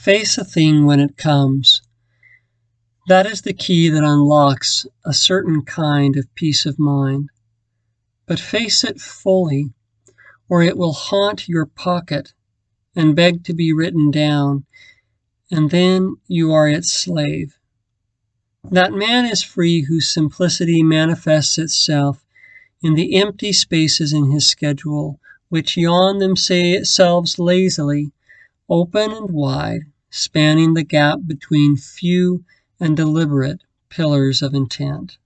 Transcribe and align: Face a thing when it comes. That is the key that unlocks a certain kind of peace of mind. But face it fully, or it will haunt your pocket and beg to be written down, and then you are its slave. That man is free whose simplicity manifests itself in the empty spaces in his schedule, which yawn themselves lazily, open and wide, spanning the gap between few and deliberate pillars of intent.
Face 0.00 0.38
a 0.38 0.44
thing 0.44 0.86
when 0.86 1.00
it 1.00 1.16
comes. 1.16 1.82
That 3.08 3.26
is 3.26 3.42
the 3.42 3.52
key 3.52 3.88
that 3.88 4.04
unlocks 4.04 4.86
a 5.04 5.12
certain 5.12 5.62
kind 5.62 6.16
of 6.16 6.32
peace 6.36 6.64
of 6.64 6.78
mind. 6.78 7.30
But 8.24 8.38
face 8.38 8.84
it 8.84 9.00
fully, 9.00 9.70
or 10.48 10.62
it 10.62 10.78
will 10.78 10.92
haunt 10.92 11.48
your 11.48 11.66
pocket 11.66 12.32
and 12.94 13.16
beg 13.16 13.42
to 13.44 13.52
be 13.52 13.72
written 13.72 14.12
down, 14.12 14.66
and 15.50 15.70
then 15.70 16.14
you 16.28 16.52
are 16.52 16.68
its 16.68 16.92
slave. 16.92 17.58
That 18.70 18.92
man 18.92 19.26
is 19.26 19.42
free 19.42 19.82
whose 19.82 20.08
simplicity 20.08 20.82
manifests 20.84 21.58
itself 21.58 22.24
in 22.82 22.94
the 22.94 23.16
empty 23.16 23.52
spaces 23.52 24.12
in 24.12 24.30
his 24.30 24.46
schedule, 24.46 25.18
which 25.48 25.76
yawn 25.76 26.18
themselves 26.18 27.38
lazily, 27.40 28.12
open 28.68 29.12
and 29.12 29.30
wide, 29.30 29.82
spanning 30.10 30.74
the 30.74 30.84
gap 30.84 31.20
between 31.26 31.76
few 31.76 32.44
and 32.80 32.96
deliberate 32.96 33.62
pillars 33.90 34.42
of 34.42 34.54
intent. 34.54 35.18